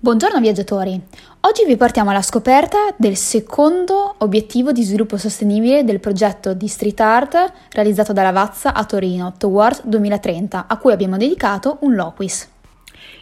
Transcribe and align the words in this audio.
Buongiorno 0.00 0.38
viaggiatori! 0.38 1.00
Oggi 1.40 1.64
vi 1.66 1.76
portiamo 1.76 2.10
alla 2.10 2.22
scoperta 2.22 2.94
del 2.96 3.16
secondo 3.16 4.14
obiettivo 4.18 4.70
di 4.70 4.84
sviluppo 4.84 5.16
sostenibile 5.16 5.82
del 5.82 5.98
progetto 5.98 6.54
di 6.54 6.68
street 6.68 7.00
art 7.00 7.52
realizzato 7.70 8.12
dalla 8.12 8.30
Vazza 8.30 8.74
a 8.74 8.84
Torino, 8.84 9.34
Towards 9.36 9.84
2030, 9.86 10.66
a 10.68 10.76
cui 10.76 10.92
abbiamo 10.92 11.16
dedicato 11.16 11.78
un 11.80 11.96
loquis. 11.96 12.48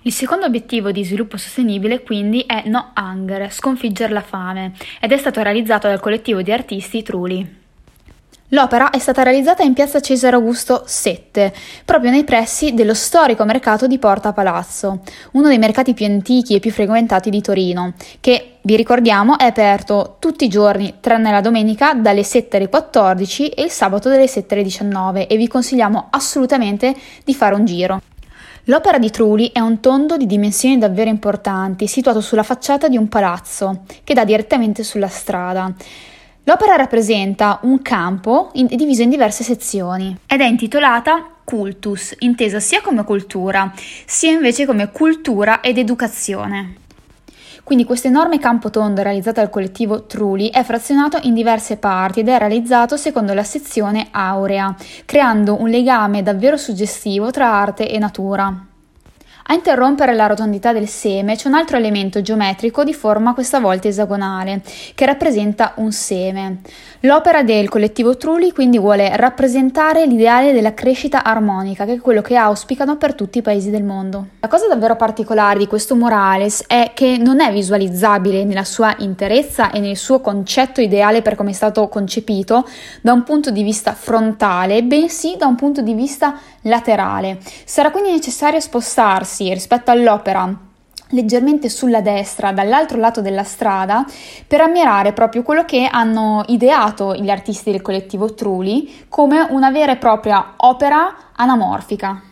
Il 0.02 0.12
secondo 0.12 0.44
obiettivo 0.44 0.92
di 0.92 1.02
sviluppo 1.02 1.38
sostenibile 1.38 2.02
quindi 2.02 2.42
è 2.42 2.64
No 2.66 2.92
Hunger, 2.94 3.50
sconfiggere 3.50 4.12
la 4.12 4.20
fame, 4.20 4.74
ed 5.00 5.12
è 5.12 5.16
stato 5.16 5.40
realizzato 5.40 5.88
dal 5.88 5.98
collettivo 5.98 6.42
di 6.42 6.52
artisti 6.52 7.02
Truli. 7.02 7.64
L'opera 8.50 8.90
è 8.90 9.00
stata 9.00 9.24
realizzata 9.24 9.64
in 9.64 9.72
piazza 9.72 9.98
Cesare 9.98 10.36
Augusto 10.36 10.84
7, 10.86 11.52
proprio 11.84 12.12
nei 12.12 12.22
pressi 12.22 12.74
dello 12.74 12.94
storico 12.94 13.44
mercato 13.44 13.88
di 13.88 13.98
Porta 13.98 14.32
Palazzo, 14.32 15.00
uno 15.32 15.48
dei 15.48 15.58
mercati 15.58 15.94
più 15.94 16.06
antichi 16.06 16.54
e 16.54 16.60
più 16.60 16.70
frequentati 16.70 17.28
di 17.28 17.40
Torino, 17.40 17.94
che, 18.20 18.58
vi 18.62 18.76
ricordiamo, 18.76 19.36
è 19.36 19.46
aperto 19.46 20.18
tutti 20.20 20.44
i 20.44 20.48
giorni, 20.48 20.98
tranne 21.00 21.32
la 21.32 21.40
domenica, 21.40 21.94
dalle 21.94 22.22
7 22.22 22.58
alle 22.58 22.68
14 22.68 23.48
e 23.48 23.64
il 23.64 23.70
sabato 23.70 24.08
dalle 24.08 24.28
7 24.28 24.54
alle 24.54 24.62
19 24.62 25.26
e 25.26 25.36
vi 25.36 25.48
consigliamo 25.48 26.06
assolutamente 26.10 26.94
di 27.24 27.34
fare 27.34 27.56
un 27.56 27.64
giro. 27.64 28.00
L'opera 28.66 28.98
di 28.98 29.10
Trulli 29.10 29.50
è 29.52 29.58
un 29.58 29.80
tondo 29.80 30.16
di 30.16 30.26
dimensioni 30.26 30.78
davvero 30.78 31.10
importanti, 31.10 31.88
situato 31.88 32.20
sulla 32.20 32.44
facciata 32.44 32.86
di 32.86 32.96
un 32.96 33.08
palazzo, 33.08 33.82
che 34.04 34.14
dà 34.14 34.24
direttamente 34.24 34.84
sulla 34.84 35.08
strada. 35.08 35.74
L'opera 36.48 36.76
rappresenta 36.76 37.58
un 37.62 37.82
campo 37.82 38.50
in, 38.52 38.68
diviso 38.70 39.02
in 39.02 39.10
diverse 39.10 39.42
sezioni 39.42 40.16
ed 40.28 40.40
è 40.40 40.44
intitolata 40.44 41.28
Cultus, 41.42 42.14
intesa 42.20 42.60
sia 42.60 42.80
come 42.82 43.02
cultura, 43.02 43.72
sia 44.04 44.30
invece 44.30 44.64
come 44.64 44.92
cultura 44.92 45.60
ed 45.60 45.76
educazione. 45.76 46.76
Quindi 47.64 47.84
questo 47.84 48.06
enorme 48.06 48.38
campo 48.38 48.70
tondo 48.70 49.02
realizzato 49.02 49.40
dal 49.40 49.50
collettivo 49.50 50.06
Truli 50.06 50.48
è 50.50 50.62
frazionato 50.62 51.18
in 51.22 51.34
diverse 51.34 51.78
parti 51.78 52.20
ed 52.20 52.28
è 52.28 52.38
realizzato 52.38 52.96
secondo 52.96 53.34
la 53.34 53.42
sezione 53.42 54.06
aurea, 54.12 54.72
creando 55.04 55.60
un 55.60 55.68
legame 55.68 56.22
davvero 56.22 56.56
suggestivo 56.56 57.32
tra 57.32 57.52
arte 57.52 57.90
e 57.90 57.98
natura. 57.98 58.66
A 59.48 59.54
interrompere 59.54 60.12
la 60.12 60.26
rotondità 60.26 60.72
del 60.72 60.88
seme 60.88 61.36
c'è 61.36 61.46
un 61.46 61.54
altro 61.54 61.76
elemento 61.76 62.20
geometrico 62.20 62.82
di 62.82 62.92
forma 62.92 63.32
questa 63.32 63.60
volta 63.60 63.86
esagonale, 63.86 64.60
che 64.94 65.06
rappresenta 65.06 65.74
un 65.76 65.92
seme. 65.92 66.62
L'opera 67.00 67.44
del 67.44 67.68
collettivo 67.68 68.16
Trulli 68.16 68.50
quindi 68.50 68.78
vuole 68.78 69.16
rappresentare 69.16 70.04
l'ideale 70.04 70.52
della 70.52 70.74
crescita 70.74 71.22
armonica, 71.22 71.84
che 71.84 71.92
è 71.92 72.00
quello 72.00 72.22
che 72.22 72.34
auspicano 72.34 72.96
per 72.96 73.14
tutti 73.14 73.38
i 73.38 73.42
paesi 73.42 73.70
del 73.70 73.84
mondo. 73.84 74.26
La 74.40 74.48
cosa 74.48 74.66
davvero 74.66 74.96
particolare 74.96 75.60
di 75.60 75.68
questo 75.68 75.94
murales 75.94 76.64
è 76.66 76.90
che 76.92 77.16
non 77.16 77.40
è 77.40 77.52
visualizzabile 77.52 78.42
nella 78.42 78.64
sua 78.64 78.96
interezza 78.98 79.70
e 79.70 79.78
nel 79.78 79.96
suo 79.96 80.20
concetto 80.20 80.80
ideale 80.80 81.22
per 81.22 81.36
come 81.36 81.50
è 81.50 81.54
stato 81.54 81.86
concepito 81.86 82.66
da 83.00 83.12
un 83.12 83.22
punto 83.22 83.52
di 83.52 83.62
vista 83.62 83.92
frontale, 83.92 84.82
bensì 84.82 85.36
da 85.38 85.46
un 85.46 85.54
punto 85.54 85.82
di 85.82 85.94
vista 85.94 86.36
laterale. 86.62 87.38
Sarà 87.64 87.92
quindi 87.92 88.10
necessario 88.10 88.58
spostarsi 88.58 89.35
trovarsi 89.36 89.52
rispetto 89.52 89.90
all'opera 89.90 90.64
leggermente 91.10 91.68
sulla 91.68 92.00
destra, 92.00 92.50
dall'altro 92.50 92.98
lato 92.98 93.20
della 93.20 93.44
strada, 93.44 94.04
per 94.46 94.60
ammirare 94.60 95.12
proprio 95.12 95.42
quello 95.44 95.64
che 95.64 95.88
hanno 95.88 96.42
ideato 96.48 97.14
gli 97.14 97.30
artisti 97.30 97.70
del 97.70 97.82
collettivo 97.82 98.34
Truli 98.34 99.04
come 99.08 99.46
una 99.50 99.70
vera 99.70 99.92
e 99.92 99.98
propria 99.98 100.54
opera 100.56 101.14
anamorfica. 101.36 102.22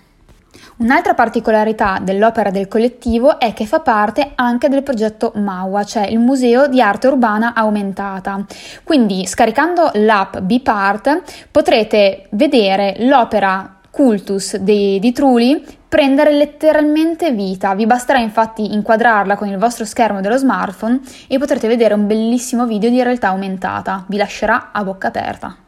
Un'altra 0.76 1.14
particolarità 1.14 2.00
dell'opera 2.02 2.50
del 2.50 2.66
collettivo 2.66 3.38
è 3.38 3.52
che 3.52 3.64
fa 3.64 3.78
parte 3.78 4.32
anche 4.34 4.68
del 4.68 4.82
progetto 4.82 5.30
MAUA, 5.36 5.84
cioè 5.84 6.06
il 6.06 6.18
Museo 6.18 6.66
di 6.66 6.82
Arte 6.82 7.06
Urbana 7.06 7.54
Aumentata. 7.54 8.44
Quindi 8.82 9.24
scaricando 9.24 9.90
l'app 9.94 10.38
Bipart 10.38 11.46
potrete 11.52 12.26
vedere 12.30 12.96
l'opera 13.06 13.78
Cultus 13.88 14.56
di, 14.56 14.98
di 14.98 15.12
Trulli 15.12 15.64
prendere 15.94 16.32
letteralmente 16.32 17.30
vita. 17.30 17.72
Vi 17.76 17.86
basterà 17.86 18.18
infatti 18.18 18.74
inquadrarla 18.74 19.36
con 19.36 19.46
il 19.46 19.58
vostro 19.58 19.84
schermo 19.84 20.20
dello 20.20 20.36
smartphone 20.36 20.98
e 21.28 21.38
potrete 21.38 21.68
vedere 21.68 21.94
un 21.94 22.08
bellissimo 22.08 22.66
video 22.66 22.90
di 22.90 23.00
realtà 23.00 23.28
aumentata. 23.28 24.04
Vi 24.08 24.16
lascerà 24.16 24.70
a 24.72 24.82
bocca 24.82 25.06
aperta. 25.06 25.63